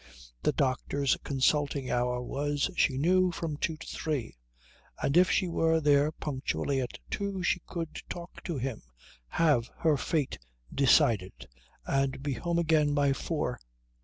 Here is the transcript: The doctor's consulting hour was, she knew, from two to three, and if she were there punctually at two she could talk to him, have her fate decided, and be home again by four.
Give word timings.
The 0.41 0.51
doctor's 0.51 1.15
consulting 1.23 1.91
hour 1.91 2.23
was, 2.23 2.71
she 2.75 2.97
knew, 2.97 3.29
from 3.31 3.55
two 3.57 3.77
to 3.77 3.85
three, 3.85 4.35
and 4.99 5.15
if 5.15 5.29
she 5.29 5.47
were 5.47 5.79
there 5.79 6.11
punctually 6.11 6.81
at 6.81 6.97
two 7.11 7.43
she 7.43 7.61
could 7.67 8.01
talk 8.09 8.41
to 8.45 8.57
him, 8.57 8.81
have 9.27 9.69
her 9.81 9.97
fate 9.97 10.39
decided, 10.73 11.47
and 11.85 12.23
be 12.23 12.33
home 12.33 12.57
again 12.57 12.95
by 12.95 13.13
four. 13.13 13.59